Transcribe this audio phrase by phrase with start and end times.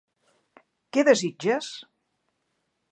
[0.97, 1.71] Què desitges?